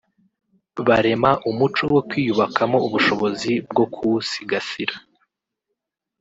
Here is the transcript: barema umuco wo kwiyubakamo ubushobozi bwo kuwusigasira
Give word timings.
barema 0.87 1.31
umuco 1.49 1.83
wo 1.93 2.01
kwiyubakamo 2.09 2.77
ubushobozi 2.87 3.51
bwo 3.69 3.85
kuwusigasira 3.93 4.95